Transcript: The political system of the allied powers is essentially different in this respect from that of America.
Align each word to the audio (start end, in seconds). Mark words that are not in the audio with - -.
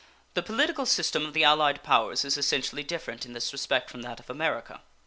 The 0.33 0.41
political 0.41 0.87
system 0.87 1.27
of 1.27 1.33
the 1.33 1.43
allied 1.43 1.83
powers 1.83 2.25
is 2.25 2.35
essentially 2.35 2.81
different 2.81 3.23
in 3.23 3.33
this 3.33 3.53
respect 3.53 3.91
from 3.91 4.01
that 4.01 4.19
of 4.19 4.31
America. 4.31 4.81